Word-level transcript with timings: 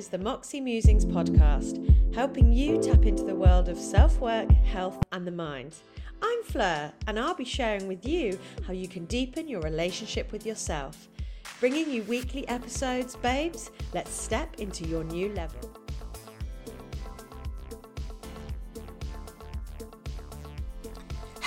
is 0.00 0.08
the 0.08 0.16
Moxie 0.16 0.62
Musings 0.62 1.04
podcast, 1.04 1.76
helping 2.14 2.50
you 2.50 2.80
tap 2.80 3.04
into 3.04 3.22
the 3.22 3.34
world 3.34 3.68
of 3.68 3.76
self 3.76 4.18
work, 4.18 4.50
health, 4.50 4.96
and 5.12 5.26
the 5.26 5.30
mind. 5.30 5.74
I'm 6.22 6.42
Fleur, 6.42 6.90
and 7.06 7.18
I'll 7.18 7.34
be 7.34 7.44
sharing 7.44 7.86
with 7.86 8.06
you 8.06 8.38
how 8.66 8.72
you 8.72 8.88
can 8.88 9.04
deepen 9.04 9.46
your 9.46 9.60
relationship 9.60 10.32
with 10.32 10.46
yourself. 10.46 11.10
Bringing 11.60 11.90
you 11.90 12.02
weekly 12.04 12.48
episodes, 12.48 13.14
babes, 13.16 13.70
let's 13.92 14.10
step 14.10 14.58
into 14.58 14.88
your 14.88 15.04
new 15.04 15.34
level. 15.34 15.79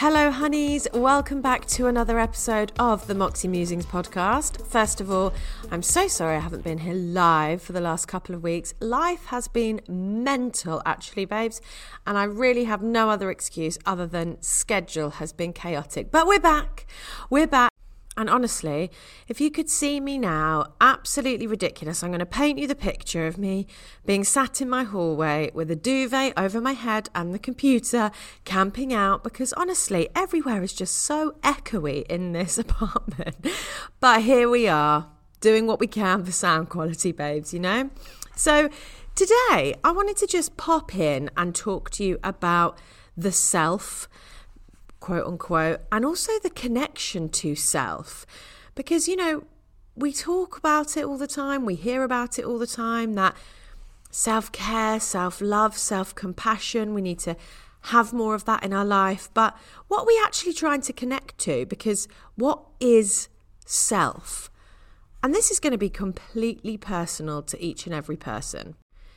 Hello, 0.03 0.31
honeys. 0.31 0.85
Welcome 0.93 1.41
back 1.41 1.65
to 1.67 1.87
another 1.87 2.19
episode 2.19 2.73
of 2.77 3.07
the 3.07 3.15
Moxie 3.15 3.47
Musings 3.47 3.85
podcast. 3.85 4.67
First 4.67 4.99
of 4.99 5.09
all, 5.09 5.31
I'm 5.71 5.81
so 5.81 6.09
sorry 6.09 6.35
I 6.35 6.39
haven't 6.39 6.65
been 6.65 6.79
here 6.79 6.93
live 6.93 7.61
for 7.61 7.71
the 7.71 7.79
last 7.79 8.05
couple 8.05 8.35
of 8.35 8.43
weeks. 8.43 8.73
Life 8.81 9.27
has 9.27 9.47
been 9.47 9.79
mental, 9.87 10.81
actually, 10.85 11.23
babes, 11.23 11.61
and 12.05 12.17
I 12.17 12.25
really 12.25 12.65
have 12.65 12.81
no 12.81 13.09
other 13.09 13.31
excuse 13.31 13.77
other 13.85 14.05
than 14.05 14.41
schedule 14.41 15.11
has 15.11 15.31
been 15.31 15.53
chaotic. 15.53 16.11
But 16.11 16.27
we're 16.27 16.37
back. 16.37 16.85
We're 17.29 17.47
back. 17.47 17.72
And 18.15 18.29
honestly, 18.29 18.91
if 19.27 19.41
you 19.41 19.49
could 19.49 19.69
see 19.69 19.99
me 19.99 20.17
now, 20.19 20.73
absolutely 20.79 21.47
ridiculous. 21.47 22.03
I'm 22.03 22.11
going 22.11 22.19
to 22.19 22.25
paint 22.25 22.59
you 22.59 22.67
the 22.67 22.75
picture 22.75 23.25
of 23.25 23.37
me 23.37 23.65
being 24.05 24.23
sat 24.23 24.61
in 24.61 24.69
my 24.69 24.83
hallway 24.83 25.49
with 25.53 25.71
a 25.71 25.75
duvet 25.75 26.33
over 26.37 26.61
my 26.61 26.73
head 26.73 27.09
and 27.15 27.33
the 27.33 27.39
computer, 27.39 28.11
camping 28.45 28.93
out, 28.93 29.23
because 29.23 29.51
honestly, 29.53 30.09
everywhere 30.15 30.61
is 30.61 30.73
just 30.73 30.95
so 30.99 31.31
echoey 31.41 32.05
in 32.07 32.33
this 32.33 32.57
apartment. 32.59 33.47
but 33.99 34.21
here 34.21 34.47
we 34.47 34.67
are, 34.67 35.09
doing 35.39 35.65
what 35.65 35.79
we 35.79 35.87
can 35.87 36.23
for 36.23 36.31
sound 36.31 36.69
quality, 36.69 37.11
babes, 37.11 37.53
you 37.53 37.59
know? 37.59 37.89
So 38.35 38.69
today, 39.15 39.75
I 39.83 39.91
wanted 39.91 40.17
to 40.17 40.27
just 40.27 40.55
pop 40.55 40.95
in 40.95 41.31
and 41.35 41.55
talk 41.55 41.89
to 41.91 42.03
you 42.03 42.19
about 42.23 42.77
the 43.17 43.31
self 43.31 44.07
quote 45.03 45.27
unquote, 45.27 45.81
and 45.91 46.05
also 46.05 46.31
the 46.39 46.49
connection 46.49 47.27
to 47.27 47.55
self. 47.55 48.25
Because, 48.73 49.05
you 49.05 49.17
know, 49.17 49.43
we 49.97 50.13
talk 50.13 50.57
about 50.57 50.95
it 50.95 51.03
all 51.03 51.17
the 51.17 51.27
time, 51.27 51.65
we 51.65 51.75
hear 51.75 52.03
about 52.03 52.39
it 52.39 52.45
all 52.45 52.57
the 52.57 52.65
time 52.65 53.15
that 53.15 53.35
self 54.11 54.49
care, 54.53 55.01
self 55.01 55.41
love, 55.41 55.77
self 55.77 56.15
compassion, 56.15 56.93
we 56.93 57.01
need 57.01 57.19
to 57.19 57.35
have 57.87 58.13
more 58.13 58.33
of 58.33 58.45
that 58.45 58.63
in 58.63 58.71
our 58.71 58.85
life. 58.85 59.29
But 59.33 59.57
what 59.89 60.03
are 60.03 60.07
we 60.07 60.21
actually 60.23 60.53
trying 60.53 60.79
to 60.83 60.93
connect 60.93 61.37
to? 61.39 61.65
Because 61.65 62.07
what 62.35 62.61
is 62.79 63.27
self? 63.65 64.49
And 65.21 65.33
this 65.33 65.51
is 65.51 65.59
going 65.59 65.71
to 65.71 65.77
be 65.77 65.89
completely 65.89 66.77
personal 66.77 67.41
to 67.41 67.61
each 67.61 67.85
and 67.85 67.93
every 67.93 68.15
person. 68.15 68.75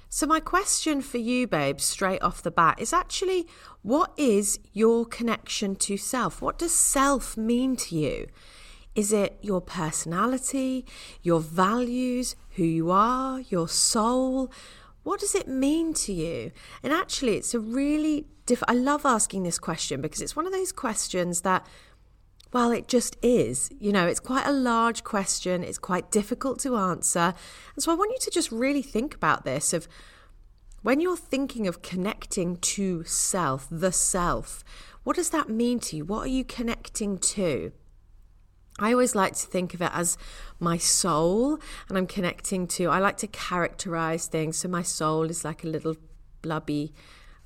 So, 0.08 0.26
my 0.26 0.40
question 0.40 1.02
for 1.02 1.18
you, 1.18 1.46
babe, 1.46 1.80
straight 1.80 2.22
off 2.22 2.42
the 2.42 2.50
bat 2.50 2.80
is 2.80 2.92
actually 2.92 3.46
what 3.82 4.12
is 4.16 4.58
your 4.72 5.04
connection 5.04 5.76
to 5.76 5.96
self? 5.96 6.40
What 6.40 6.58
does 6.58 6.74
self 6.74 7.36
mean 7.36 7.76
to 7.76 7.96
you? 7.96 8.28
Is 8.94 9.12
it 9.12 9.38
your 9.42 9.60
personality, 9.60 10.86
your 11.22 11.40
values, 11.40 12.34
who 12.50 12.64
you 12.64 12.90
are, 12.90 13.40
your 13.40 13.68
soul? 13.68 14.50
What 15.02 15.20
does 15.20 15.34
it 15.34 15.48
mean 15.48 15.92
to 15.94 16.12
you? 16.12 16.50
And 16.82 16.92
actually, 16.92 17.36
it's 17.36 17.52
a 17.52 17.60
really 17.60 18.26
diff- 18.46 18.62
I 18.66 18.74
love 18.74 19.04
asking 19.04 19.42
this 19.42 19.58
question 19.58 20.00
because 20.00 20.20
it's 20.20 20.34
one 20.34 20.46
of 20.46 20.52
those 20.52 20.72
questions 20.72 21.42
that 21.42 21.66
well, 22.56 22.70
it 22.70 22.88
just 22.88 23.18
is. 23.20 23.68
You 23.78 23.92
know, 23.92 24.06
it's 24.06 24.18
quite 24.18 24.46
a 24.46 24.50
large 24.50 25.04
question, 25.04 25.62
it's 25.62 25.76
quite 25.76 26.10
difficult 26.10 26.58
to 26.60 26.74
answer. 26.74 27.34
And 27.74 27.84
so 27.84 27.92
I 27.92 27.94
want 27.94 28.12
you 28.12 28.18
to 28.18 28.30
just 28.30 28.50
really 28.50 28.80
think 28.80 29.14
about 29.14 29.44
this 29.44 29.74
of 29.74 29.86
when 30.80 30.98
you're 30.98 31.18
thinking 31.18 31.66
of 31.66 31.82
connecting 31.82 32.56
to 32.56 33.04
self, 33.04 33.66
the 33.70 33.92
self, 33.92 34.64
what 35.04 35.16
does 35.16 35.28
that 35.36 35.50
mean 35.50 35.80
to 35.80 35.98
you? 35.98 36.06
What 36.06 36.20
are 36.20 36.30
you 36.38 36.46
connecting 36.46 37.18
to? 37.18 37.72
I 38.78 38.90
always 38.90 39.14
like 39.14 39.34
to 39.34 39.46
think 39.46 39.74
of 39.74 39.82
it 39.82 39.90
as 39.92 40.16
my 40.58 40.78
soul, 40.78 41.58
and 41.90 41.98
I'm 41.98 42.06
connecting 42.06 42.66
to, 42.68 42.86
I 42.86 43.00
like 43.00 43.18
to 43.18 43.26
characterize 43.26 44.28
things. 44.28 44.56
So 44.56 44.68
my 44.68 44.82
soul 44.82 45.28
is 45.28 45.44
like 45.44 45.62
a 45.62 45.68
little 45.68 45.96
blubby 46.40 46.94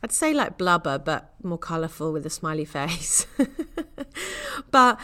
I'd 0.03 0.12
say 0.12 0.33
like 0.33 0.56
blubber, 0.56 0.99
but 0.99 1.34
more 1.43 1.59
colourful 1.59 2.12
with 2.12 2.25
a 2.25 2.31
smiley 2.31 2.65
face. 2.65 3.27
but, 4.71 4.99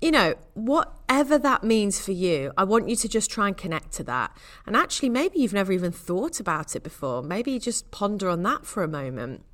you 0.00 0.12
know, 0.12 0.34
whatever 0.54 1.36
that 1.38 1.64
means 1.64 2.00
for 2.00 2.12
you, 2.12 2.52
I 2.56 2.64
want 2.64 2.88
you 2.88 2.94
to 2.96 3.08
just 3.08 3.30
try 3.30 3.48
and 3.48 3.56
connect 3.56 3.92
to 3.94 4.04
that. 4.04 4.36
And 4.64 4.76
actually, 4.76 5.08
maybe 5.08 5.40
you've 5.40 5.52
never 5.52 5.72
even 5.72 5.90
thought 5.90 6.38
about 6.38 6.76
it 6.76 6.84
before. 6.84 7.22
Maybe 7.22 7.58
just 7.58 7.90
ponder 7.90 8.28
on 8.28 8.42
that 8.44 8.66
for 8.66 8.84
a 8.84 8.88
moment. 8.88 9.44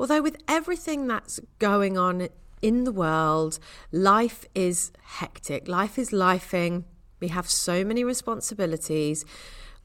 Although, 0.00 0.22
with 0.22 0.36
everything 0.48 1.06
that's 1.06 1.38
going 1.58 1.96
on 1.96 2.28
in 2.62 2.84
the 2.84 2.92
world, 2.92 3.58
life 3.92 4.44
is 4.54 4.92
hectic, 5.02 5.68
life 5.68 5.98
is 5.98 6.10
lifing. 6.10 6.84
We 7.20 7.28
have 7.28 7.48
so 7.48 7.84
many 7.84 8.04
responsibilities. 8.04 9.24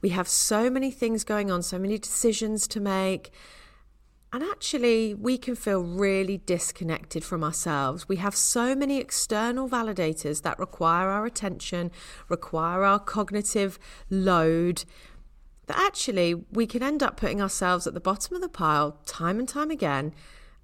We 0.00 0.10
have 0.10 0.28
so 0.28 0.70
many 0.70 0.90
things 0.90 1.24
going 1.24 1.50
on, 1.50 1.62
so 1.62 1.78
many 1.78 1.98
decisions 1.98 2.68
to 2.68 2.80
make. 2.80 3.32
And 4.34 4.42
actually, 4.42 5.14
we 5.14 5.38
can 5.38 5.54
feel 5.54 5.84
really 5.84 6.38
disconnected 6.38 7.22
from 7.22 7.44
ourselves. 7.44 8.08
We 8.08 8.16
have 8.16 8.34
so 8.34 8.74
many 8.74 8.98
external 8.98 9.68
validators 9.68 10.42
that 10.42 10.58
require 10.58 11.08
our 11.08 11.24
attention, 11.24 11.92
require 12.28 12.82
our 12.82 12.98
cognitive 12.98 13.78
load, 14.10 14.86
that 15.68 15.78
actually 15.78 16.34
we 16.50 16.66
can 16.66 16.82
end 16.82 17.00
up 17.00 17.16
putting 17.16 17.40
ourselves 17.40 17.86
at 17.86 17.94
the 17.94 18.00
bottom 18.00 18.34
of 18.34 18.42
the 18.42 18.48
pile 18.48 18.98
time 19.06 19.38
and 19.38 19.48
time 19.48 19.70
again. 19.70 20.12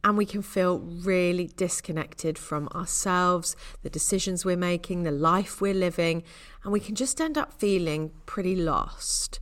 And 0.02 0.16
we 0.16 0.26
can 0.26 0.42
feel 0.42 0.81
really 0.81 1.47
disconnected 1.56 2.38
from 2.38 2.66
ourselves, 2.75 3.54
the 3.84 3.91
decisions 3.91 4.44
we're 4.44 4.56
making, 4.56 5.04
the 5.04 5.12
life 5.12 5.60
we're 5.60 5.75
living, 5.75 6.25
and 6.64 6.72
we 6.72 6.81
can 6.81 6.97
just 6.97 7.20
end 7.20 7.38
up 7.38 7.52
feeling 7.52 8.10
pretty 8.26 8.56
lost. 8.56 9.38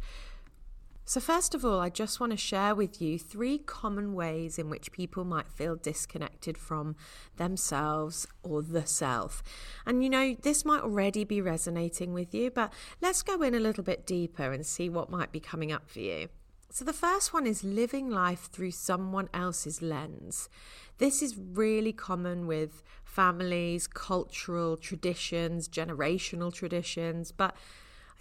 So, 1.08 1.20
first 1.20 1.54
of 1.54 1.64
all, 1.64 1.80
I 1.80 1.88
just 1.88 2.20
want 2.20 2.32
to 2.32 2.36
share 2.36 2.74
with 2.74 3.00
you 3.00 3.18
three 3.18 3.56
common 3.56 4.12
ways 4.12 4.58
in 4.58 4.68
which 4.68 4.92
people 4.92 5.24
might 5.24 5.48
feel 5.48 5.74
disconnected 5.74 6.58
from 6.58 6.96
themselves 7.38 8.26
or 8.42 8.60
the 8.60 8.84
self. 8.84 9.42
And 9.86 10.04
you 10.04 10.10
know, 10.10 10.36
this 10.42 10.66
might 10.66 10.82
already 10.82 11.24
be 11.24 11.40
resonating 11.40 12.12
with 12.12 12.34
you, 12.34 12.50
but 12.50 12.74
let's 13.00 13.22
go 13.22 13.40
in 13.40 13.54
a 13.54 13.58
little 13.58 13.82
bit 13.82 14.06
deeper 14.06 14.52
and 14.52 14.66
see 14.66 14.90
what 14.90 15.08
might 15.08 15.32
be 15.32 15.40
coming 15.40 15.72
up 15.72 15.88
for 15.88 16.00
you. 16.00 16.28
So, 16.68 16.84
the 16.84 16.92
first 16.92 17.32
one 17.32 17.46
is 17.46 17.64
living 17.64 18.10
life 18.10 18.50
through 18.52 18.72
someone 18.72 19.30
else's 19.32 19.80
lens. 19.80 20.50
This 20.98 21.22
is 21.22 21.38
really 21.38 21.94
common 21.94 22.46
with 22.46 22.82
families, 23.02 23.86
cultural 23.86 24.76
traditions, 24.76 25.70
generational 25.70 26.52
traditions, 26.52 27.32
but 27.32 27.56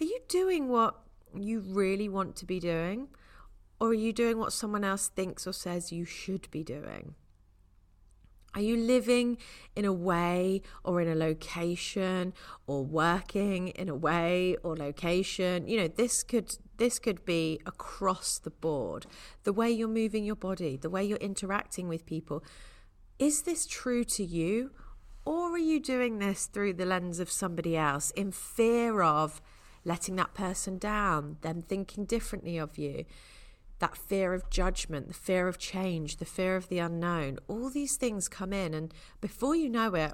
are 0.00 0.06
you 0.06 0.20
doing 0.28 0.68
what 0.68 1.02
you 1.36 1.60
really 1.60 2.08
want 2.08 2.36
to 2.36 2.46
be 2.46 2.60
doing? 2.60 3.08
Or 3.80 3.88
are 3.88 3.94
you 3.94 4.12
doing 4.12 4.38
what 4.38 4.52
someone 4.52 4.84
else 4.84 5.08
thinks 5.08 5.46
or 5.46 5.52
says 5.52 5.92
you 5.92 6.04
should 6.04 6.50
be 6.50 6.64
doing? 6.64 7.14
Are 8.54 8.62
you 8.62 8.76
living 8.76 9.38
in 9.76 9.84
a 9.84 9.92
way 9.92 10.62
or 10.82 11.00
in 11.00 11.08
a 11.08 11.14
location 11.14 12.32
or 12.66 12.82
working 12.82 13.68
in 13.68 13.88
a 13.88 13.94
way 13.94 14.56
or 14.62 14.74
location? 14.74 15.68
You 15.68 15.82
know, 15.82 15.88
this 15.88 16.22
could 16.22 16.56
this 16.78 16.98
could 16.98 17.24
be 17.24 17.60
across 17.66 18.38
the 18.38 18.50
board. 18.50 19.06
The 19.44 19.52
way 19.52 19.70
you're 19.70 19.86
moving 19.86 20.24
your 20.24 20.36
body, 20.36 20.76
the 20.76 20.90
way 20.90 21.04
you're 21.04 21.18
interacting 21.18 21.88
with 21.88 22.06
people. 22.06 22.42
Is 23.18 23.42
this 23.42 23.66
true 23.66 24.04
to 24.04 24.24
you? 24.24 24.70
Or 25.24 25.52
are 25.52 25.58
you 25.58 25.78
doing 25.78 26.18
this 26.18 26.46
through 26.46 26.74
the 26.74 26.86
lens 26.86 27.20
of 27.20 27.30
somebody 27.30 27.76
else 27.76 28.12
in 28.12 28.32
fear 28.32 29.02
of 29.02 29.42
letting 29.88 30.16
that 30.16 30.34
person 30.34 30.76
down, 30.76 31.38
them 31.40 31.62
thinking 31.62 32.04
differently 32.04 32.58
of 32.58 32.76
you, 32.76 33.06
that 33.78 33.96
fear 33.96 34.34
of 34.34 34.50
judgment, 34.50 35.08
the 35.08 35.14
fear 35.14 35.48
of 35.48 35.58
change, 35.58 36.18
the 36.18 36.24
fear 36.26 36.56
of 36.56 36.68
the 36.68 36.78
unknown, 36.78 37.38
all 37.48 37.70
these 37.70 37.96
things 37.96 38.28
come 38.28 38.52
in. 38.52 38.74
And 38.74 38.92
before 39.20 39.56
you 39.56 39.70
know 39.70 39.94
it, 39.94 40.12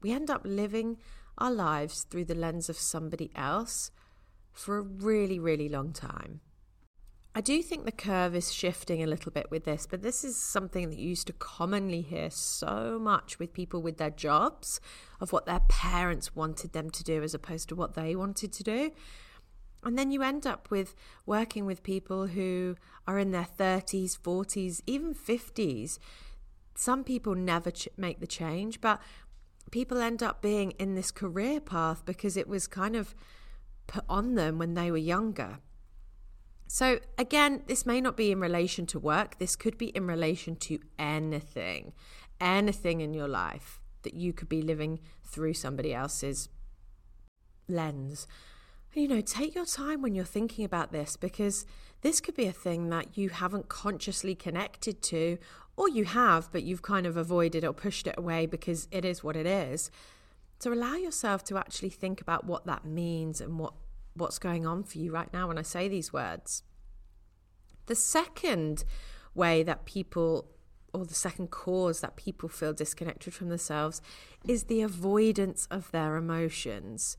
we 0.00 0.12
end 0.12 0.30
up 0.30 0.42
living 0.44 0.96
our 1.36 1.52
lives 1.52 2.04
through 2.04 2.24
the 2.24 2.34
lens 2.34 2.70
of 2.70 2.78
somebody 2.78 3.30
else 3.36 3.90
for 4.52 4.78
a 4.78 4.82
really, 4.82 5.38
really 5.38 5.68
long 5.68 5.92
time. 5.92 6.40
I 7.32 7.40
do 7.40 7.62
think 7.62 7.84
the 7.84 7.92
curve 7.92 8.34
is 8.34 8.52
shifting 8.52 9.02
a 9.02 9.06
little 9.06 9.30
bit 9.30 9.52
with 9.52 9.64
this, 9.64 9.86
but 9.88 10.02
this 10.02 10.24
is 10.24 10.36
something 10.36 10.90
that 10.90 10.98
you 10.98 11.10
used 11.10 11.28
to 11.28 11.32
commonly 11.32 12.00
hear 12.00 12.28
so 12.28 12.98
much 13.00 13.38
with 13.38 13.52
people 13.52 13.80
with 13.80 13.98
their 13.98 14.10
jobs 14.10 14.80
of 15.20 15.32
what 15.32 15.46
their 15.46 15.60
parents 15.68 16.34
wanted 16.34 16.72
them 16.72 16.90
to 16.90 17.04
do 17.04 17.22
as 17.22 17.32
opposed 17.32 17.68
to 17.68 17.76
what 17.76 17.94
they 17.94 18.16
wanted 18.16 18.52
to 18.54 18.64
do. 18.64 18.90
And 19.84 19.96
then 19.96 20.10
you 20.10 20.22
end 20.22 20.44
up 20.44 20.70
with 20.70 20.96
working 21.24 21.66
with 21.66 21.84
people 21.84 22.26
who 22.26 22.74
are 23.06 23.18
in 23.18 23.30
their 23.30 23.46
30s, 23.58 24.18
40s, 24.18 24.82
even 24.88 25.14
50s. 25.14 26.00
Some 26.74 27.04
people 27.04 27.36
never 27.36 27.70
ch- 27.70 27.88
make 27.96 28.18
the 28.18 28.26
change, 28.26 28.80
but 28.80 29.00
people 29.70 29.98
end 29.98 30.20
up 30.20 30.42
being 30.42 30.72
in 30.72 30.96
this 30.96 31.12
career 31.12 31.60
path 31.60 32.04
because 32.04 32.36
it 32.36 32.48
was 32.48 32.66
kind 32.66 32.96
of 32.96 33.14
put 33.86 34.04
on 34.08 34.34
them 34.34 34.58
when 34.58 34.74
they 34.74 34.90
were 34.90 34.96
younger. 34.96 35.58
So, 36.72 37.00
again, 37.18 37.64
this 37.66 37.84
may 37.84 38.00
not 38.00 38.16
be 38.16 38.30
in 38.30 38.38
relation 38.38 38.86
to 38.86 39.00
work, 39.00 39.38
this 39.40 39.56
could 39.56 39.76
be 39.76 39.86
in 39.88 40.06
relation 40.06 40.54
to 40.54 40.78
anything, 41.00 41.92
anything 42.40 43.00
in 43.00 43.12
your 43.12 43.26
life 43.26 43.80
that 44.02 44.14
you 44.14 44.32
could 44.32 44.48
be 44.48 44.62
living 44.62 45.00
through 45.24 45.54
somebody 45.54 45.92
else's 45.92 46.48
lens. 47.66 48.28
You 48.94 49.08
know, 49.08 49.20
take 49.20 49.56
your 49.56 49.66
time 49.66 50.00
when 50.00 50.14
you're 50.14 50.24
thinking 50.24 50.64
about 50.64 50.92
this 50.92 51.16
because 51.16 51.66
this 52.02 52.20
could 52.20 52.36
be 52.36 52.46
a 52.46 52.52
thing 52.52 52.88
that 52.90 53.18
you 53.18 53.30
haven't 53.30 53.68
consciously 53.68 54.36
connected 54.36 55.02
to, 55.02 55.38
or 55.76 55.88
you 55.88 56.04
have, 56.04 56.52
but 56.52 56.62
you've 56.62 56.82
kind 56.82 57.04
of 57.04 57.16
avoided 57.16 57.64
or 57.64 57.72
pushed 57.72 58.06
it 58.06 58.14
away 58.16 58.46
because 58.46 58.86
it 58.92 59.04
is 59.04 59.24
what 59.24 59.34
it 59.34 59.44
is. 59.44 59.90
So 60.60 60.72
allow 60.72 60.94
yourself 60.94 61.42
to 61.46 61.58
actually 61.58 61.90
think 61.90 62.20
about 62.20 62.44
what 62.44 62.64
that 62.66 62.84
means 62.84 63.40
and 63.40 63.58
what 63.58 63.72
what's 64.20 64.38
going 64.38 64.66
on 64.66 64.84
for 64.84 64.98
you 64.98 65.12
right 65.12 65.32
now 65.32 65.48
when 65.48 65.58
I 65.58 65.62
say 65.62 65.88
these 65.88 66.12
words. 66.12 66.62
The 67.86 67.94
second 67.94 68.84
way 69.34 69.62
that 69.62 69.84
people, 69.84 70.46
or 70.92 71.04
the 71.04 71.14
second 71.14 71.50
cause 71.50 72.00
that 72.00 72.16
people 72.16 72.48
feel 72.48 72.72
disconnected 72.72 73.34
from 73.34 73.48
themselves, 73.48 74.00
is 74.46 74.64
the 74.64 74.82
avoidance 74.82 75.66
of 75.70 75.90
their 75.90 76.16
emotions. 76.16 77.16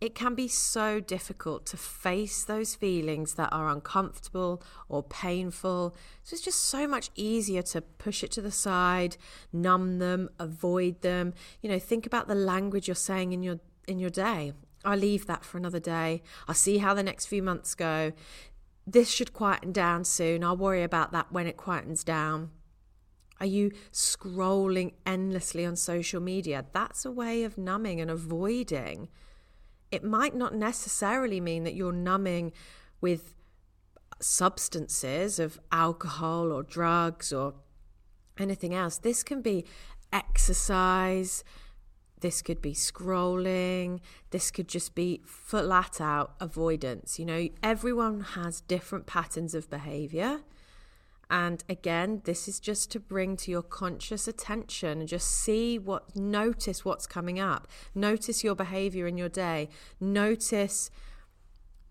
It 0.00 0.14
can 0.14 0.34
be 0.34 0.48
so 0.48 1.00
difficult 1.00 1.64
to 1.66 1.76
face 1.78 2.44
those 2.44 2.74
feelings 2.74 3.34
that 3.34 3.48
are 3.52 3.70
uncomfortable 3.70 4.62
or 4.88 5.02
painful. 5.02 5.96
So 6.22 6.34
it's 6.34 6.44
just 6.44 6.62
so 6.66 6.86
much 6.86 7.10
easier 7.14 7.62
to 7.62 7.80
push 7.80 8.22
it 8.22 8.30
to 8.32 8.42
the 8.42 8.50
side, 8.50 9.16
numb 9.50 10.00
them, 10.00 10.28
avoid 10.38 11.00
them. 11.00 11.32
You 11.62 11.70
know, 11.70 11.78
think 11.78 12.04
about 12.06 12.28
the 12.28 12.34
language 12.34 12.86
you're 12.86 12.94
saying 12.94 13.32
in 13.32 13.42
your 13.42 13.60
in 13.88 13.98
your 13.98 14.10
day. 14.10 14.52
I'll 14.84 14.98
leave 14.98 15.26
that 15.26 15.44
for 15.44 15.58
another 15.58 15.80
day. 15.80 16.22
I'll 16.46 16.54
see 16.54 16.78
how 16.78 16.94
the 16.94 17.02
next 17.02 17.26
few 17.26 17.42
months 17.42 17.74
go. 17.74 18.12
This 18.86 19.10
should 19.10 19.32
quieten 19.32 19.72
down 19.72 20.04
soon. 20.04 20.44
I'll 20.44 20.56
worry 20.56 20.82
about 20.82 21.12
that 21.12 21.32
when 21.32 21.46
it 21.46 21.56
quietens 21.56 22.04
down. 22.04 22.50
Are 23.40 23.46
you 23.46 23.72
scrolling 23.92 24.92
endlessly 25.04 25.64
on 25.64 25.76
social 25.76 26.20
media? 26.20 26.66
That's 26.72 27.04
a 27.04 27.10
way 27.10 27.42
of 27.44 27.58
numbing 27.58 28.00
and 28.00 28.10
avoiding. 28.10 29.08
It 29.90 30.04
might 30.04 30.34
not 30.34 30.54
necessarily 30.54 31.40
mean 31.40 31.64
that 31.64 31.74
you're 31.74 31.92
numbing 31.92 32.52
with 33.00 33.34
substances 34.20 35.38
of 35.38 35.58
alcohol 35.72 36.52
or 36.52 36.62
drugs 36.62 37.32
or 37.32 37.54
anything 38.38 38.74
else. 38.74 38.98
This 38.98 39.22
can 39.22 39.42
be 39.42 39.64
exercise, 40.12 41.42
this 42.20 42.42
could 42.42 42.62
be 42.62 42.72
scrolling. 42.72 44.00
This 44.30 44.50
could 44.50 44.68
just 44.68 44.94
be 44.94 45.20
flat 45.26 46.00
out 46.00 46.34
avoidance. 46.40 47.18
You 47.18 47.26
know, 47.26 47.48
everyone 47.62 48.20
has 48.20 48.60
different 48.62 49.06
patterns 49.06 49.54
of 49.54 49.68
behavior. 49.70 50.40
And 51.30 51.64
again, 51.68 52.22
this 52.24 52.48
is 52.48 52.60
just 52.60 52.90
to 52.92 53.00
bring 53.00 53.36
to 53.38 53.50
your 53.50 53.62
conscious 53.62 54.28
attention 54.28 55.00
and 55.00 55.08
just 55.08 55.30
see 55.30 55.78
what, 55.78 56.14
notice 56.14 56.84
what's 56.84 57.06
coming 57.06 57.40
up. 57.40 57.66
Notice 57.94 58.44
your 58.44 58.54
behavior 58.54 59.06
in 59.06 59.16
your 59.16 59.28
day. 59.28 59.68
Notice 60.00 60.90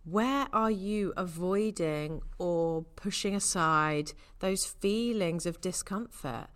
where 0.06 0.48
are 0.52 0.72
you 0.72 1.14
avoiding 1.16 2.22
or 2.38 2.84
pushing 2.96 3.36
aside 3.36 4.12
those 4.40 4.66
feelings 4.66 5.46
of 5.46 5.62
discomfort? 5.62 6.48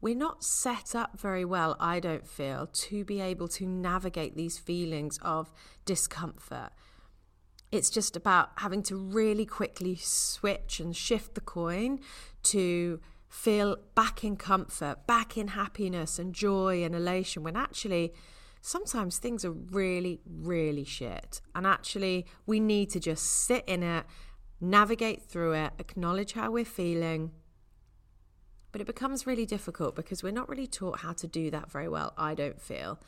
We're 0.00 0.16
not 0.16 0.44
set 0.44 0.94
up 0.94 1.18
very 1.18 1.44
well, 1.44 1.76
I 1.80 2.00
don't 2.00 2.26
feel, 2.26 2.66
to 2.66 3.04
be 3.04 3.20
able 3.20 3.48
to 3.48 3.66
navigate 3.66 4.36
these 4.36 4.58
feelings 4.58 5.18
of 5.22 5.52
discomfort. 5.84 6.70
It's 7.70 7.90
just 7.90 8.16
about 8.16 8.50
having 8.56 8.82
to 8.84 8.96
really 8.96 9.44
quickly 9.44 9.96
switch 9.96 10.80
and 10.80 10.96
shift 10.96 11.34
the 11.34 11.40
coin 11.40 12.00
to 12.44 13.00
feel 13.28 13.76
back 13.94 14.24
in 14.24 14.36
comfort, 14.36 15.06
back 15.06 15.36
in 15.36 15.48
happiness 15.48 16.18
and 16.18 16.32
joy 16.32 16.82
and 16.82 16.94
elation 16.94 17.42
when 17.42 17.56
actually 17.56 18.14
sometimes 18.62 19.18
things 19.18 19.44
are 19.44 19.52
really, 19.52 20.20
really 20.26 20.84
shit. 20.84 21.40
And 21.54 21.66
actually, 21.66 22.26
we 22.46 22.60
need 22.60 22.90
to 22.90 23.00
just 23.00 23.24
sit 23.24 23.64
in 23.66 23.82
it, 23.82 24.06
navigate 24.60 25.22
through 25.22 25.52
it, 25.52 25.72
acknowledge 25.78 26.32
how 26.32 26.52
we're 26.52 26.64
feeling 26.64 27.32
but 28.72 28.80
it 28.80 28.86
becomes 28.86 29.26
really 29.26 29.46
difficult 29.46 29.96
because 29.96 30.22
we're 30.22 30.32
not 30.32 30.48
really 30.48 30.66
taught 30.66 31.00
how 31.00 31.12
to 31.14 31.26
do 31.26 31.50
that 31.50 31.70
very 31.70 31.88
well, 31.88 32.12
I 32.16 32.34
don't 32.34 32.60
feel. 32.60 32.98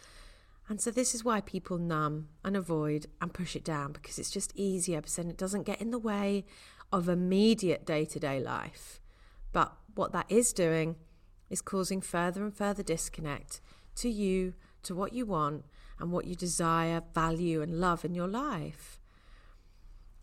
And 0.69 0.81
so 0.81 0.91
this 0.91 1.15
is 1.15 1.25
why 1.25 1.41
people 1.41 1.79
numb 1.79 2.29
and 2.45 2.57
avoid 2.57 3.07
and 3.21 3.35
push 3.35 3.57
it 3.57 3.65
down 3.65 3.93
because 3.93 4.19
it's 4.19 4.31
just 4.31 4.53
easier 4.55 5.01
because 5.01 5.17
then 5.17 5.29
it 5.29 5.37
doesn't 5.37 5.65
get 5.65 5.81
in 5.81 5.91
the 5.91 5.99
way 5.99 6.45
of 6.93 7.09
immediate 7.09 7.85
day 7.85 8.05
to 8.05 8.21
day 8.21 8.41
life. 8.41 9.01
But 9.53 9.73
what 9.95 10.12
that 10.12 10.27
is 10.29 10.53
doing 10.53 10.97
is 11.49 11.61
causing 11.61 12.01
further 12.01 12.45
and 12.45 12.55
further 12.55 12.83
disconnect 12.83 13.61
to 13.97 14.09
you, 14.09 14.55
to 14.85 14.95
what 14.95 15.12
you 15.12 15.27
want, 15.27 15.65
and 15.99 16.12
what 16.12 16.25
you 16.25 16.35
desire, 16.35 17.03
value, 17.15 17.61
and 17.61 17.81
love 17.81 18.05
in 18.05 18.15
your 18.15 18.29
life. 18.29 19.01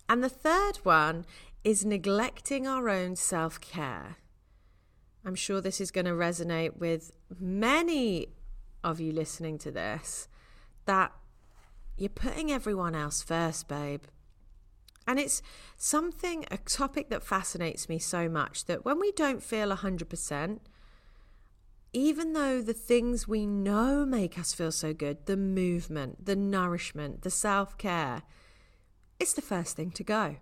And 0.10 0.24
the 0.24 0.30
third 0.30 0.78
one 0.84 1.26
is 1.64 1.86
neglecting 1.86 2.66
our 2.66 2.90
own 2.90 3.16
self 3.16 3.60
care. 3.60 4.18
I'm 5.28 5.36
sure 5.36 5.60
this 5.60 5.82
is 5.82 5.92
going 5.92 6.06
to 6.06 6.12
resonate 6.12 6.78
with 6.78 7.12
many 7.38 8.30
of 8.82 9.02
you 9.02 9.12
listening 9.12 9.58
to 9.58 9.72
this 9.72 10.30
that 10.86 11.12
you're 11.98 12.08
putting 12.08 12.50
everyone 12.50 12.96
else 12.96 13.22
first, 13.22 13.68
babe. 13.68 14.04
And 15.06 15.20
it's 15.20 15.42
something, 15.76 16.46
a 16.50 16.56
topic 16.56 17.10
that 17.10 17.24
fascinates 17.24 17.90
me 17.90 18.00
so 18.00 18.30
much 18.30 18.66
that 18.68 18.86
when 18.86 19.02
we 19.02 19.12
don't 19.12 19.44
feel 19.44 19.76
100%, 19.76 20.60
even 21.92 22.32
though 22.32 22.62
the 22.62 22.74
things 22.74 23.28
we 23.28 23.46
know 23.46 24.06
make 24.06 24.40
us 24.40 24.54
feel 24.54 24.72
so 24.72 24.94
good, 24.94 25.26
the 25.26 25.36
movement, 25.36 26.26
the 26.26 26.38
nourishment, 26.38 27.24
the 27.24 27.30
self 27.30 27.78
care, 27.78 28.24
it's 29.20 29.34
the 29.34 29.42
first 29.42 29.76
thing 29.76 29.92
to 29.92 30.06
go. 30.06 30.38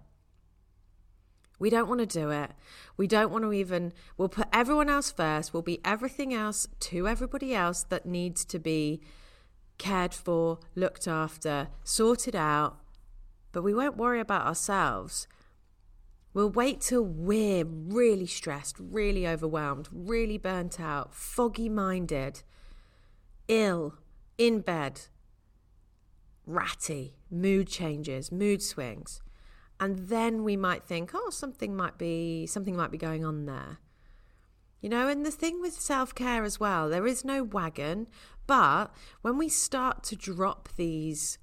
We 1.60 1.70
don't 1.70 1.88
want 1.88 2.00
to 2.00 2.06
do 2.06 2.32
it. 2.32 2.52
We 2.98 3.08
don't 3.08 3.32
want 3.32 3.44
to 3.44 3.54
even, 3.54 3.94
we'll 4.18 4.30
put 4.30 4.48
everyone 4.52 4.90
else 4.90 5.12
first. 5.12 5.54
We'll 5.54 5.64
be 5.64 5.80
everything 5.86 6.34
else 6.34 6.68
to 6.82 7.08
everybody 7.08 7.56
else 7.56 7.84
that 7.84 8.06
needs 8.06 8.44
to 8.46 8.60
be 8.60 9.02
cared 9.78 10.14
for, 10.14 10.60
looked 10.76 11.08
after, 11.08 11.70
sorted 11.84 12.36
out. 12.36 12.80
But 13.52 13.64
we 13.64 13.74
won't 13.74 13.98
worry 13.98 14.20
about 14.20 14.46
ourselves. 14.46 15.28
We'll 16.34 16.50
wait 16.50 16.82
till 16.82 17.04
we're 17.04 17.64
really 17.66 18.26
stressed, 18.26 18.76
really 18.78 19.26
overwhelmed, 19.26 19.88
really 19.92 20.38
burnt 20.38 20.82
out, 20.82 21.14
foggy 21.16 21.70
minded, 21.70 22.44
ill, 23.48 23.96
in 24.38 24.60
bed, 24.60 25.04
ratty, 26.46 27.16
mood 27.32 27.70
changes, 27.70 28.34
mood 28.34 28.62
swings 28.62 29.22
and 29.80 30.08
then 30.08 30.44
we 30.44 30.56
might 30.56 30.84
think 30.84 31.12
oh 31.14 31.30
something 31.30 31.76
might 31.76 31.98
be 31.98 32.46
something 32.46 32.76
might 32.76 32.92
be 32.92 32.98
going 32.98 33.26
on 33.26 33.46
there. 33.46 33.80
You 34.82 34.90
know 34.90 35.08
and 35.08 35.26
the 35.26 35.32
thing 35.32 35.62
with 35.62 35.74
self-care 35.74 36.44
as 36.44 36.60
well 36.60 36.90
there 36.90 37.08
is 37.08 37.26
no 37.26 37.44
wagon 37.44 38.08
but 38.48 38.94
when 39.22 39.38
we 39.38 39.50
start 39.50 40.04
to 40.06 40.16
drop 40.16 40.70
these 40.76 41.38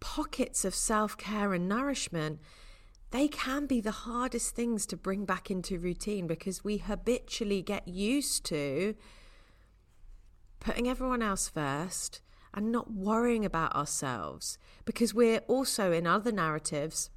pockets 0.00 0.64
of 0.64 0.74
self-care 0.74 1.54
and 1.54 1.68
nourishment 1.68 2.40
they 3.10 3.28
can 3.28 3.66
be 3.66 3.80
the 3.80 3.92
hardest 3.92 4.56
things 4.56 4.86
to 4.86 4.96
bring 4.96 5.24
back 5.24 5.48
into 5.48 5.78
routine 5.78 6.26
because 6.26 6.64
we 6.64 6.78
habitually 6.78 7.62
get 7.62 7.86
used 7.86 8.44
to 8.44 8.96
putting 10.58 10.88
everyone 10.88 11.22
else 11.22 11.48
first 11.48 12.20
and 12.54 12.70
not 12.70 12.92
worrying 12.92 13.44
about 13.44 13.74
ourselves 13.74 14.58
because 14.84 15.12
we're 15.12 15.40
also 15.48 15.92
in 15.92 16.06
other 16.06 16.32
narratives 16.32 17.10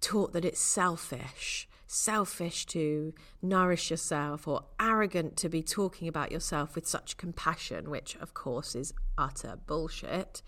taught 0.00 0.32
that 0.32 0.44
it's 0.44 0.60
selfish, 0.60 1.68
selfish 1.86 2.66
to 2.66 3.14
nourish 3.42 3.90
yourself, 3.90 4.46
or 4.46 4.64
arrogant 4.78 5.36
to 5.38 5.48
be 5.48 5.62
talking 5.62 6.06
about 6.06 6.30
yourself 6.30 6.74
with 6.74 6.86
such 6.86 7.16
compassion, 7.16 7.90
which 7.90 8.16
of 8.20 8.34
course 8.34 8.74
is 8.74 8.92
utter 9.16 9.58
bullshit. 9.66 10.42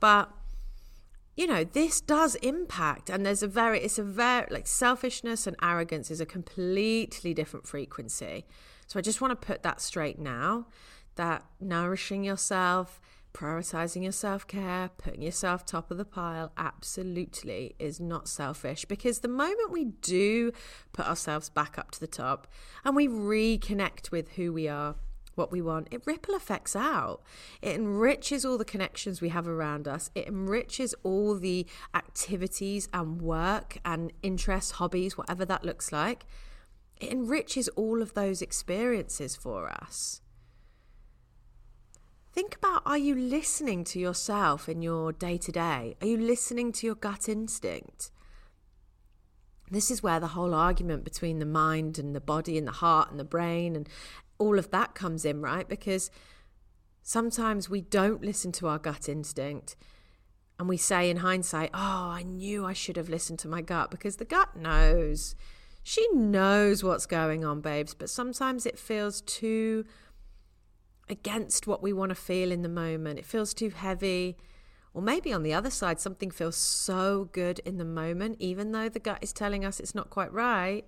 But 0.00 0.30
you 1.36 1.46
know, 1.46 1.64
this 1.64 2.00
does 2.00 2.34
impact, 2.36 3.10
and 3.10 3.24
there's 3.26 3.42
a 3.42 3.46
very, 3.46 3.80
it's 3.80 3.98
a 3.98 4.02
very, 4.02 4.46
like 4.50 4.66
selfishness 4.66 5.46
and 5.46 5.54
arrogance 5.62 6.10
is 6.10 6.18
a 6.18 6.26
completely 6.26 7.34
different 7.34 7.66
frequency. 7.66 8.46
So 8.86 8.98
I 8.98 9.02
just 9.02 9.20
want 9.20 9.38
to 9.38 9.46
put 9.46 9.62
that 9.62 9.82
straight 9.82 10.18
now 10.18 10.66
that 11.16 11.44
nourishing 11.60 12.24
yourself, 12.24 13.00
prioritizing 13.36 14.02
your 14.02 14.12
self 14.12 14.46
care, 14.46 14.90
putting 14.96 15.22
yourself 15.22 15.64
top 15.64 15.90
of 15.90 15.98
the 15.98 16.04
pile, 16.04 16.52
absolutely 16.56 17.74
is 17.78 18.00
not 18.00 18.28
selfish 18.28 18.84
because 18.86 19.18
the 19.18 19.28
moment 19.28 19.70
we 19.70 19.84
do 19.84 20.52
put 20.92 21.06
ourselves 21.06 21.50
back 21.50 21.78
up 21.78 21.90
to 21.90 22.00
the 22.00 22.06
top 22.06 22.46
and 22.84 22.96
we 22.96 23.06
reconnect 23.06 24.10
with 24.10 24.30
who 24.32 24.52
we 24.52 24.68
are, 24.68 24.94
what 25.34 25.52
we 25.52 25.60
want, 25.60 25.88
it 25.90 26.02
ripple 26.06 26.34
effects 26.34 26.74
out. 26.74 27.22
It 27.60 27.76
enriches 27.76 28.44
all 28.44 28.56
the 28.56 28.64
connections 28.64 29.20
we 29.20 29.28
have 29.28 29.46
around 29.46 29.86
us. 29.86 30.10
It 30.14 30.28
enriches 30.28 30.94
all 31.02 31.34
the 31.34 31.66
activities 31.94 32.88
and 32.94 33.20
work 33.20 33.78
and 33.84 34.12
interests, 34.22 34.72
hobbies, 34.72 35.18
whatever 35.18 35.44
that 35.44 35.64
looks 35.64 35.92
like. 35.92 36.24
It 36.98 37.12
enriches 37.12 37.68
all 37.68 38.00
of 38.00 38.14
those 38.14 38.40
experiences 38.40 39.36
for 39.36 39.68
us. 39.68 40.22
Think 42.36 42.54
about 42.56 42.82
are 42.84 42.98
you 42.98 43.14
listening 43.14 43.82
to 43.84 43.98
yourself 43.98 44.68
in 44.68 44.82
your 44.82 45.10
day 45.10 45.38
to 45.38 45.50
day? 45.50 45.96
Are 46.02 46.06
you 46.06 46.18
listening 46.18 46.70
to 46.72 46.86
your 46.86 46.94
gut 46.94 47.30
instinct? 47.30 48.10
This 49.70 49.90
is 49.90 50.02
where 50.02 50.20
the 50.20 50.26
whole 50.26 50.52
argument 50.52 51.02
between 51.02 51.38
the 51.38 51.46
mind 51.46 51.98
and 51.98 52.14
the 52.14 52.20
body 52.20 52.58
and 52.58 52.66
the 52.68 52.72
heart 52.72 53.10
and 53.10 53.18
the 53.18 53.24
brain 53.24 53.74
and 53.74 53.88
all 54.36 54.58
of 54.58 54.70
that 54.70 54.94
comes 54.94 55.24
in, 55.24 55.40
right? 55.40 55.66
Because 55.66 56.10
sometimes 57.02 57.70
we 57.70 57.80
don't 57.80 58.22
listen 58.22 58.52
to 58.52 58.68
our 58.68 58.78
gut 58.78 59.08
instinct 59.08 59.74
and 60.58 60.68
we 60.68 60.76
say 60.76 61.08
in 61.08 61.16
hindsight, 61.16 61.70
oh, 61.72 61.78
I 62.10 62.22
knew 62.22 62.66
I 62.66 62.74
should 62.74 62.98
have 62.98 63.08
listened 63.08 63.38
to 63.38 63.48
my 63.48 63.62
gut 63.62 63.90
because 63.90 64.16
the 64.16 64.26
gut 64.26 64.54
knows. 64.54 65.36
She 65.82 66.06
knows 66.12 66.84
what's 66.84 67.06
going 67.06 67.46
on, 67.46 67.62
babes, 67.62 67.94
but 67.94 68.10
sometimes 68.10 68.66
it 68.66 68.78
feels 68.78 69.22
too 69.22 69.86
against 71.08 71.66
what 71.66 71.82
we 71.82 71.92
want 71.92 72.10
to 72.10 72.14
feel 72.14 72.50
in 72.50 72.62
the 72.62 72.68
moment. 72.68 73.18
It 73.18 73.26
feels 73.26 73.54
too 73.54 73.70
heavy. 73.70 74.36
Or 74.92 75.02
maybe 75.02 75.32
on 75.32 75.42
the 75.42 75.52
other 75.52 75.70
side, 75.70 76.00
something 76.00 76.30
feels 76.30 76.56
so 76.56 77.28
good 77.32 77.58
in 77.60 77.76
the 77.76 77.84
moment, 77.84 78.36
even 78.38 78.72
though 78.72 78.88
the 78.88 78.98
gut 78.98 79.18
is 79.20 79.32
telling 79.32 79.64
us 79.64 79.78
it's 79.78 79.94
not 79.94 80.10
quite 80.10 80.32
right. 80.32 80.84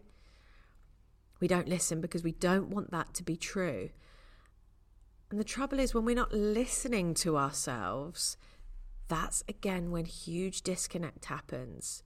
We 1.41 1.47
don't 1.47 1.69
listen 1.69 2.01
because 2.01 2.25
we 2.25 2.33
don't 2.33 2.71
want 2.71 2.91
that 2.91 3.15
to 3.15 3.23
be 3.23 3.37
true. 3.37 3.91
And 5.31 5.39
the 5.39 5.45
trouble 5.45 5.79
is, 5.79 5.93
when 5.95 6.05
we're 6.05 6.17
not 6.17 6.33
listening 6.33 7.13
to 7.15 7.37
ourselves, 7.37 8.37
that's 9.09 9.45
again 9.47 9.91
when 9.91 10.07
huge 10.07 10.63
disconnect 10.63 11.27
happens. 11.27 12.03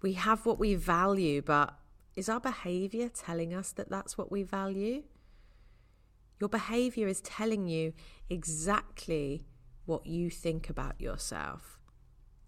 We 0.00 0.12
have 0.12 0.46
what 0.46 0.60
we 0.60 0.76
value, 0.76 1.42
but 1.42 1.74
is 2.14 2.28
our 2.28 2.40
behavior 2.40 3.08
telling 3.08 3.52
us 3.52 3.72
that 3.72 3.90
that's 3.90 4.16
what 4.16 4.30
we 4.30 4.44
value? 4.44 5.02
Your 6.40 6.48
behavior 6.48 7.08
is 7.08 7.20
telling 7.20 7.66
you 7.66 7.92
exactly 8.30 9.46
what 9.86 10.06
you 10.06 10.30
think 10.30 10.68
about 10.68 11.00
yourself. 11.00 11.78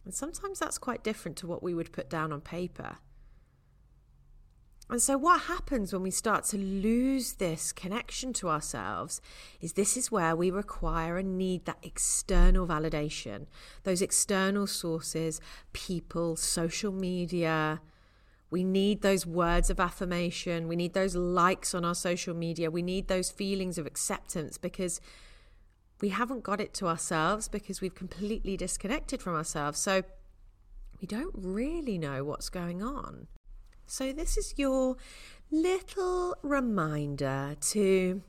And 0.05 0.15
sometimes 0.15 0.59
that's 0.59 0.79
quite 0.79 1.05
different 1.05 1.37
to 1.39 1.47
what 1.47 1.63
we 1.63 1.75
would 1.75 1.93
put 1.93 2.09
down 2.09 2.33
on 2.33 2.41
paper. 2.41 2.99
And 4.91 5.01
so, 5.01 5.17
what 5.17 5.43
happens 5.43 5.93
when 5.93 6.03
we 6.03 6.11
start 6.11 6.45
to 6.47 6.59
lose 6.59 7.35
this 7.35 7.71
connection 7.71 8.33
to 8.35 8.49
ourselves 8.49 9.21
is 9.61 9.75
this 9.75 9.97
is 9.97 10.11
where 10.11 10.35
we 10.35 10.51
require 10.51 11.17
and 11.17 11.39
need 11.39 11.65
that 11.67 11.79
external 11.85 12.67
validation, 12.67 13.47
those 13.85 14.03
external 14.03 14.67
sources, 14.67 15.41
people, 15.73 16.35
social 16.35 16.91
media. 16.91 17.81
We 18.51 18.65
need 18.65 19.03
those 19.03 19.25
words 19.25 19.71
of 19.71 19.79
affirmation. 19.79 20.67
We 20.67 20.75
need 20.77 20.93
those 20.93 21.15
likes 21.15 21.73
on 21.75 21.85
our 21.85 21.95
social 21.95 22.35
media. 22.35 22.71
We 22.71 22.83
need 22.83 23.07
those 23.07 23.31
feelings 23.31 23.79
of 23.79 23.87
acceptance 23.87 24.59
because 24.59 25.01
we 26.01 26.09
haven't 26.09 26.43
got 26.43 26.61
it 26.61 26.75
to 26.75 26.89
ourselves 26.89 27.47
because 27.47 27.81
we've 27.81 27.95
completely 27.95 28.57
disconnected 28.57 29.23
from 29.23 29.37
ourselves. 29.37 29.79
So, 29.79 30.03
we 31.01 31.07
don't 31.07 31.35
really 31.35 31.97
know 31.97 32.25
what's 32.25 32.49
going 32.49 32.83
on. 32.83 33.29
So, 33.87 34.13
this 34.13 34.37
is 34.37 34.55
your 34.57 34.97
little 35.51 36.37
reminder 36.43 37.57
to 37.61 38.23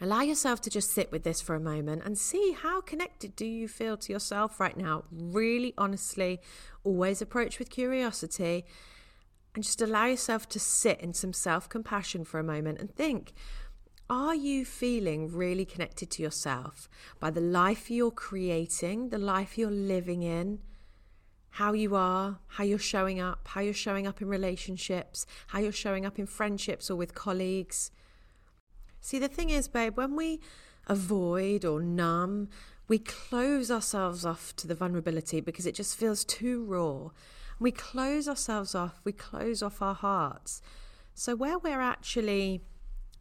allow 0.00 0.20
yourself 0.20 0.60
to 0.60 0.70
just 0.70 0.92
sit 0.92 1.10
with 1.10 1.24
this 1.24 1.40
for 1.40 1.54
a 1.54 1.60
moment 1.60 2.02
and 2.04 2.18
see 2.18 2.52
how 2.52 2.80
connected 2.80 3.34
do 3.34 3.46
you 3.46 3.66
feel 3.66 3.96
to 3.96 4.12
yourself 4.12 4.60
right 4.60 4.76
now. 4.76 5.04
Really 5.10 5.72
honestly, 5.78 6.40
always 6.84 7.22
approach 7.22 7.58
with 7.58 7.70
curiosity 7.70 8.64
and 9.56 9.64
just 9.64 9.82
allow 9.82 10.06
yourself 10.06 10.48
to 10.50 10.60
sit 10.60 11.00
in 11.00 11.12
some 11.12 11.32
self 11.32 11.68
compassion 11.68 12.24
for 12.24 12.38
a 12.38 12.44
moment 12.44 12.78
and 12.78 12.94
think. 12.94 13.32
Are 14.08 14.36
you 14.36 14.64
feeling 14.64 15.32
really 15.32 15.64
connected 15.64 16.10
to 16.12 16.22
yourself 16.22 16.88
by 17.18 17.30
the 17.30 17.40
life 17.40 17.90
you're 17.90 18.12
creating, 18.12 19.08
the 19.08 19.18
life 19.18 19.58
you're 19.58 19.70
living 19.70 20.22
in? 20.22 20.60
how 21.56 21.72
you 21.72 21.94
are, 21.94 22.38
how 22.48 22.64
you're 22.64 22.78
showing 22.78 23.18
up, 23.18 23.48
how 23.48 23.62
you're 23.62 23.72
showing 23.72 24.06
up 24.06 24.20
in 24.20 24.28
relationships, 24.28 25.24
how 25.46 25.58
you're 25.58 25.72
showing 25.72 26.04
up 26.04 26.18
in 26.18 26.26
friendships 26.26 26.90
or 26.90 26.96
with 26.96 27.14
colleagues. 27.14 27.90
See, 29.00 29.18
the 29.18 29.26
thing 29.26 29.48
is, 29.48 29.66
babe, 29.66 29.96
when 29.96 30.16
we 30.16 30.40
avoid 30.86 31.64
or 31.64 31.80
numb, 31.80 32.50
we 32.88 32.98
close 32.98 33.70
ourselves 33.70 34.26
off 34.26 34.54
to 34.56 34.66
the 34.66 34.74
vulnerability 34.74 35.40
because 35.40 35.64
it 35.64 35.74
just 35.74 35.96
feels 35.96 36.26
too 36.26 36.62
raw. 36.64 37.08
We 37.58 37.70
close 37.70 38.28
ourselves 38.28 38.74
off, 38.74 39.00
we 39.04 39.12
close 39.12 39.62
off 39.62 39.80
our 39.80 39.94
hearts. 39.94 40.60
So, 41.14 41.34
where 41.34 41.58
we're 41.58 41.80
actually 41.80 42.62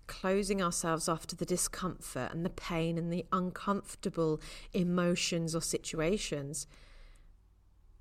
closing 0.08 0.62
ourselves 0.62 1.08
off 1.08 1.26
to 1.28 1.36
the 1.36 1.46
discomfort 1.46 2.32
and 2.32 2.46
the 2.46 2.50
pain 2.50 2.98
and 2.98 3.12
the 3.12 3.26
uncomfortable 3.32 4.42
emotions 4.74 5.56
or 5.56 5.62
situations, 5.62 6.68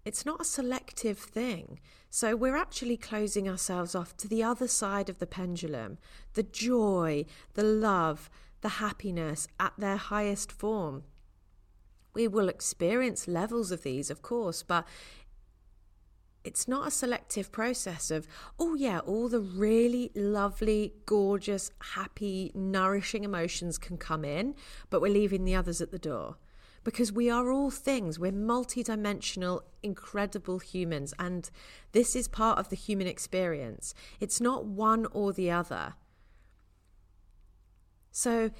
it's 0.04 0.26
not 0.26 0.40
a 0.40 0.44
selective 0.44 1.18
thing. 1.18 1.80
So 2.10 2.36
we're 2.36 2.56
actually 2.56 2.96
closing 2.96 3.48
ourselves 3.48 3.94
off 3.94 4.16
to 4.18 4.28
the 4.28 4.42
other 4.42 4.68
side 4.68 5.08
of 5.08 5.18
the 5.18 5.26
pendulum 5.26 5.98
the 6.34 6.42
joy, 6.42 7.24
the 7.54 7.62
love, 7.62 8.28
the 8.60 8.68
happiness 8.68 9.48
at 9.58 9.72
their 9.78 9.96
highest 9.96 10.52
form. 10.52 11.04
We 12.12 12.28
will 12.28 12.48
experience 12.48 13.26
levels 13.26 13.72
of 13.72 13.82
these, 13.82 14.10
of 14.10 14.22
course, 14.22 14.62
but 14.62 14.86
it's 16.44 16.68
not 16.68 16.86
a 16.86 16.90
selective 16.90 17.50
process 17.50 18.10
of, 18.10 18.28
oh, 18.58 18.74
yeah, 18.74 18.98
all 19.00 19.28
the 19.28 19.40
really 19.40 20.10
lovely, 20.14 20.92
gorgeous, 21.06 21.70
happy, 21.94 22.52
nourishing 22.54 23.24
emotions 23.24 23.78
can 23.78 23.96
come 23.96 24.24
in, 24.24 24.54
but 24.90 25.00
we're 25.00 25.12
leaving 25.12 25.44
the 25.44 25.54
others 25.54 25.80
at 25.80 25.90
the 25.90 25.98
door 25.98 26.36
because 26.84 27.10
we 27.10 27.30
are 27.30 27.50
all 27.50 27.70
things. 27.70 28.18
We're 28.18 28.30
multidimensional, 28.30 29.62
incredible 29.82 30.58
humans, 30.58 31.14
and 31.18 31.50
this 31.92 32.14
is 32.14 32.28
part 32.28 32.58
of 32.58 32.68
the 32.68 32.76
human 32.76 33.06
experience. 33.06 33.94
It's 34.20 34.40
not 34.40 34.66
one 34.66 35.06
or 35.06 35.32
the 35.32 35.50
other. 35.50 35.94
So, 38.12 38.50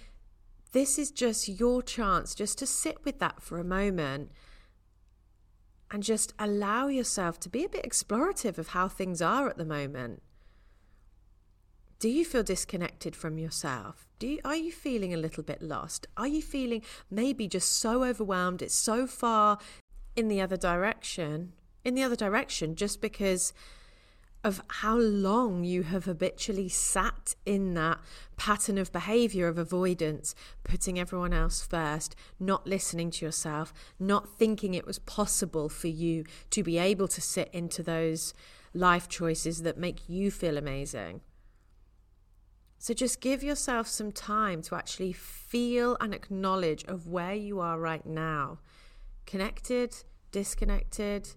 this 0.73 0.99
is 0.99 1.12
just 1.12 1.49
your 1.49 1.83
chance 1.83 2.35
just 2.35 2.59
to 2.59 2.67
sit 2.67 3.05
with 3.05 3.21
that 3.21 3.41
for 3.41 3.59
a 3.59 3.64
moment 3.64 4.33
and 5.94 6.02
just 6.02 6.34
allow 6.40 6.88
yourself 6.88 7.38
to 7.38 7.48
be 7.48 7.64
a 7.64 7.68
bit 7.68 7.84
explorative 7.84 8.58
of 8.58 8.70
how 8.70 8.88
things 8.88 9.22
are 9.22 9.48
at 9.48 9.56
the 9.56 9.64
moment. 9.64 10.20
Do 12.00 12.08
you 12.08 12.24
feel 12.24 12.42
disconnected 12.42 13.14
from 13.14 13.38
yourself? 13.38 14.08
Do 14.18 14.26
you, 14.26 14.40
are 14.44 14.56
you 14.56 14.72
feeling 14.72 15.14
a 15.14 15.16
little 15.16 15.44
bit 15.44 15.62
lost? 15.62 16.08
Are 16.16 16.26
you 16.26 16.42
feeling 16.42 16.82
maybe 17.12 17.46
just 17.46 17.74
so 17.74 18.02
overwhelmed? 18.02 18.60
It's 18.60 18.74
so 18.74 19.06
far 19.06 19.58
in 20.16 20.26
the 20.26 20.40
other 20.40 20.56
direction, 20.56 21.52
in 21.84 21.94
the 21.94 22.02
other 22.02 22.16
direction, 22.16 22.74
just 22.74 23.00
because 23.00 23.52
of 24.44 24.60
how 24.68 24.98
long 24.98 25.64
you 25.64 25.82
have 25.84 26.04
habitually 26.04 26.68
sat 26.68 27.34
in 27.46 27.72
that 27.72 27.98
pattern 28.36 28.76
of 28.76 28.92
behavior 28.92 29.48
of 29.48 29.56
avoidance, 29.56 30.34
putting 30.62 30.98
everyone 30.98 31.32
else 31.32 31.62
first, 31.62 32.14
not 32.38 32.66
listening 32.66 33.10
to 33.10 33.24
yourself, 33.24 33.72
not 33.98 34.28
thinking 34.28 34.74
it 34.74 34.86
was 34.86 34.98
possible 34.98 35.70
for 35.70 35.88
you 35.88 36.24
to 36.50 36.62
be 36.62 36.76
able 36.76 37.08
to 37.08 37.22
sit 37.22 37.48
into 37.54 37.82
those 37.82 38.34
life 38.74 39.08
choices 39.08 39.62
that 39.62 39.78
make 39.78 40.08
you 40.08 40.30
feel 40.30 40.58
amazing. 40.58 41.22
So 42.76 42.92
just 42.92 43.22
give 43.22 43.42
yourself 43.42 43.86
some 43.86 44.12
time 44.12 44.60
to 44.62 44.74
actually 44.74 45.14
feel 45.14 45.96
and 46.02 46.12
acknowledge 46.12 46.84
of 46.84 47.06
where 47.08 47.34
you 47.34 47.60
are 47.60 47.78
right 47.78 48.04
now. 48.04 48.58
Connected, 49.24 49.96
disconnected, 50.32 51.30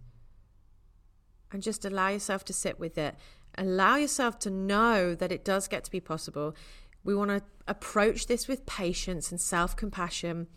and 1.52 1.64
just 1.64 1.86
allow 1.86 2.10
yourself 2.10 2.44
to 2.46 2.54
sit 2.54 2.80
with 2.80 2.98
it. 2.98 3.16
Allow 3.58 3.96
yourself 3.96 4.38
to 4.40 4.50
know 4.50 5.16
that 5.16 5.32
it 5.32 5.46
does 5.46 5.68
get 5.68 5.84
to 5.86 5.92
be 5.92 6.00
possible. 6.00 6.56
We 7.04 7.16
want 7.16 7.32
to 7.32 7.42
approach 7.68 8.28
this 8.28 8.48
with 8.48 8.66
patience 8.66 9.32
and 9.32 9.40
self 9.40 9.76
compassion. 9.76 10.48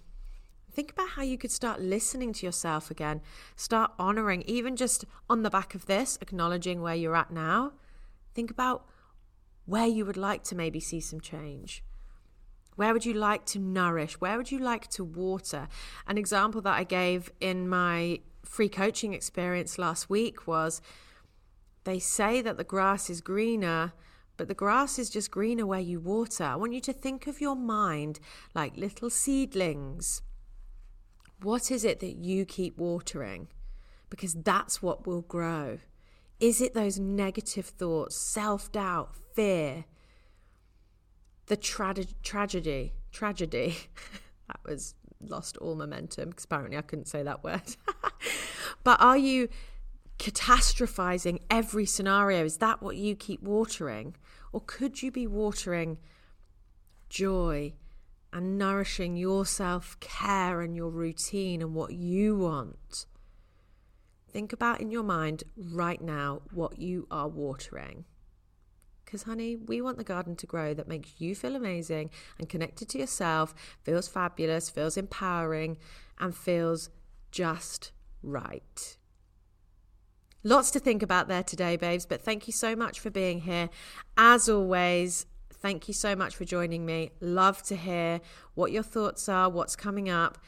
Think 0.72 0.92
about 0.92 1.10
how 1.10 1.22
you 1.22 1.36
could 1.36 1.50
start 1.50 1.80
listening 1.80 2.32
to 2.34 2.46
yourself 2.46 2.90
again. 2.90 3.20
Start 3.56 3.92
honoring, 3.98 4.42
even 4.42 4.76
just 4.76 5.04
on 5.28 5.42
the 5.42 5.50
back 5.50 5.74
of 5.74 5.86
this, 5.86 6.18
acknowledging 6.20 6.80
where 6.80 6.94
you're 6.94 7.16
at 7.16 7.32
now. 7.32 7.72
Think 8.34 8.50
about 8.50 8.86
where 9.66 9.86
you 9.86 10.06
would 10.06 10.16
like 10.16 10.44
to 10.44 10.54
maybe 10.54 10.80
see 10.80 11.00
some 11.00 11.20
change. 11.20 11.82
Where 12.76 12.92
would 12.92 13.04
you 13.04 13.14
like 13.14 13.44
to 13.46 13.58
nourish? 13.58 14.14
Where 14.20 14.36
would 14.36 14.50
you 14.50 14.58
like 14.58 14.88
to 14.90 15.04
water? 15.04 15.68
An 16.06 16.16
example 16.16 16.60
that 16.62 16.74
I 16.74 16.84
gave 16.84 17.30
in 17.40 17.68
my 17.68 18.20
free 18.44 18.68
coaching 18.68 19.12
experience 19.14 19.78
last 19.78 20.10
week 20.10 20.46
was 20.46 20.80
they 21.84 21.98
say 21.98 22.42
that 22.42 22.56
the 22.56 22.64
grass 22.64 23.08
is 23.08 23.20
greener, 23.20 23.92
but 24.36 24.48
the 24.48 24.54
grass 24.54 24.98
is 24.98 25.10
just 25.10 25.30
greener 25.30 25.66
where 25.66 25.80
you 25.80 26.00
water. 26.00 26.44
I 26.44 26.56
want 26.56 26.72
you 26.72 26.80
to 26.82 26.92
think 26.92 27.26
of 27.26 27.40
your 27.40 27.56
mind 27.56 28.20
like 28.54 28.76
little 28.76 29.10
seedlings. 29.10 30.22
What 31.42 31.70
is 31.70 31.84
it 31.84 32.00
that 32.00 32.16
you 32.16 32.44
keep 32.44 32.76
watering? 32.76 33.48
Because 34.10 34.34
that's 34.34 34.82
what 34.82 35.06
will 35.06 35.22
grow. 35.22 35.78
Is 36.38 36.60
it 36.60 36.74
those 36.74 36.98
negative 36.98 37.66
thoughts, 37.66 38.16
self 38.16 38.72
doubt, 38.72 39.14
fear? 39.34 39.84
The 41.46 41.56
tra- 41.56 41.94
tragedy, 42.22 42.94
tragedy. 43.12 43.76
that 44.48 44.60
was 44.64 44.94
lost 45.20 45.56
all 45.58 45.74
momentum 45.74 46.30
because 46.30 46.44
apparently 46.44 46.76
I 46.76 46.82
couldn't 46.82 47.08
say 47.08 47.22
that 47.22 47.44
word. 47.44 47.76
but 48.84 49.00
are 49.00 49.18
you 49.18 49.48
catastrophizing 50.18 51.40
every 51.50 51.86
scenario? 51.86 52.44
Is 52.44 52.58
that 52.58 52.82
what 52.82 52.96
you 52.96 53.16
keep 53.16 53.42
watering? 53.42 54.16
Or 54.52 54.60
could 54.60 55.02
you 55.02 55.10
be 55.10 55.26
watering 55.26 55.98
joy 57.08 57.74
and 58.32 58.58
nourishing 58.58 59.16
your 59.16 59.44
self 59.46 59.98
care 60.00 60.60
and 60.60 60.76
your 60.76 60.90
routine 60.90 61.62
and 61.62 61.74
what 61.74 61.92
you 61.92 62.36
want? 62.36 63.06
Think 64.28 64.52
about 64.52 64.80
in 64.80 64.90
your 64.90 65.02
mind 65.02 65.42
right 65.56 66.00
now 66.00 66.42
what 66.52 66.78
you 66.78 67.08
are 67.10 67.28
watering. 67.28 68.04
Because, 69.10 69.24
honey, 69.24 69.56
we 69.56 69.80
want 69.80 69.98
the 69.98 70.04
garden 70.04 70.36
to 70.36 70.46
grow 70.46 70.72
that 70.72 70.86
makes 70.86 71.20
you 71.20 71.34
feel 71.34 71.56
amazing 71.56 72.10
and 72.38 72.48
connected 72.48 72.88
to 72.90 72.98
yourself, 72.98 73.56
feels 73.82 74.06
fabulous, 74.06 74.70
feels 74.70 74.96
empowering, 74.96 75.78
and 76.20 76.32
feels 76.32 76.90
just 77.32 77.90
right. 78.22 78.96
Lots 80.44 80.70
to 80.70 80.78
think 80.78 81.02
about 81.02 81.26
there 81.26 81.42
today, 81.42 81.74
babes, 81.74 82.06
but 82.06 82.22
thank 82.22 82.46
you 82.46 82.52
so 82.52 82.76
much 82.76 83.00
for 83.00 83.10
being 83.10 83.40
here. 83.40 83.68
As 84.16 84.48
always, 84.48 85.26
thank 85.54 85.88
you 85.88 85.94
so 85.94 86.14
much 86.14 86.36
for 86.36 86.44
joining 86.44 86.86
me. 86.86 87.10
Love 87.20 87.64
to 87.64 87.74
hear 87.74 88.20
what 88.54 88.70
your 88.70 88.84
thoughts 88.84 89.28
are, 89.28 89.50
what's 89.50 89.74
coming 89.74 90.08
up. 90.08 90.38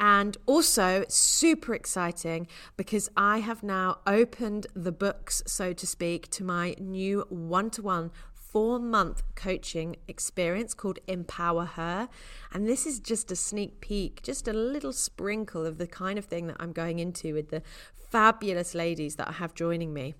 And 0.00 0.36
also, 0.46 1.04
super 1.08 1.74
exciting 1.74 2.48
because 2.76 3.08
I 3.16 3.38
have 3.38 3.62
now 3.62 3.98
opened 4.06 4.66
the 4.74 4.92
books, 4.92 5.42
so 5.46 5.72
to 5.72 5.86
speak, 5.86 6.28
to 6.30 6.44
my 6.44 6.74
new 6.78 7.24
one 7.28 7.70
to 7.70 7.82
one 7.82 8.10
four 8.54 8.78
month 8.78 9.22
coaching 9.34 9.96
experience 10.06 10.74
called 10.74 11.00
Empower 11.08 11.64
Her. 11.64 12.08
And 12.52 12.68
this 12.68 12.86
is 12.86 13.00
just 13.00 13.32
a 13.32 13.36
sneak 13.36 13.80
peek, 13.80 14.22
just 14.22 14.46
a 14.46 14.52
little 14.52 14.92
sprinkle 14.92 15.66
of 15.66 15.78
the 15.78 15.88
kind 15.88 16.18
of 16.18 16.26
thing 16.26 16.46
that 16.46 16.56
I'm 16.60 16.72
going 16.72 17.00
into 17.00 17.34
with 17.34 17.50
the 17.50 17.62
fabulous 18.10 18.74
ladies 18.74 19.16
that 19.16 19.28
I 19.28 19.32
have 19.32 19.54
joining 19.54 19.92
me. 19.92 20.14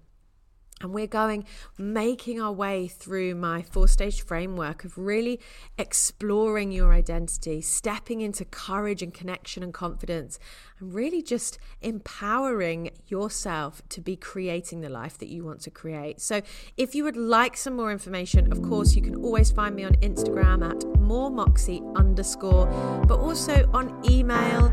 And 0.85 0.93
we're 0.93 1.07
going, 1.07 1.47
making 1.79 2.43
our 2.43 2.53
way 2.53 2.89
through 2.89 3.37
my 3.37 3.63
four 3.63 3.89
stage 3.89 4.21
framework 4.21 4.85
of 4.85 4.99
really 4.99 5.41
exploring 5.79 6.73
your 6.73 6.93
identity, 6.93 7.63
stepping 7.63 8.21
into 8.21 8.45
courage 8.45 9.03
and 9.03 9.15
connection 9.15 9.63
and 9.63 9.73
confidence, 9.73 10.39
and 10.79 10.93
really 10.93 11.23
just 11.23 11.59
empowering 11.81 12.91
yourself 13.07 13.81
to 13.89 14.03
be 14.03 14.15
creating 14.15 14.83
the 14.83 14.91
life 14.91 15.17
that 15.17 15.31
you 15.31 15.43
want 15.43 15.63
to 15.63 15.71
create. 15.71 16.21
So, 16.21 16.43
if 16.77 16.95
you 16.95 17.03
would 17.05 17.17
like 17.17 17.57
some 17.57 17.77
more 17.77 17.91
information, 17.91 18.53
of 18.53 18.61
course, 18.61 18.95
you 18.95 19.01
can 19.01 19.17
always 19.17 19.51
find 19.51 19.75
me 19.75 19.85
on 19.85 19.95
Instagram 20.03 20.63
at 20.69 20.81
moremoxie 21.01 21.81
underscore, 21.97 22.67
but 23.09 23.19
also 23.19 23.71
on 23.73 24.03
email 24.05 24.71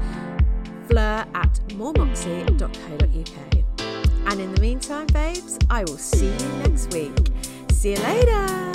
fleur 0.89 1.25
at 1.34 1.53
moremoxie.co.uk. 1.70 3.61
And 4.25 4.40
in 4.40 4.54
the 4.54 4.62
meantime, 4.62 5.08
babes, 5.08 5.58
I 5.70 5.84
will 5.84 5.98
see 5.98 6.28
you 6.28 6.48
next 6.63 6.94
week. 6.94 7.18
See 7.72 7.92
you 7.92 8.00
later. 8.00 8.71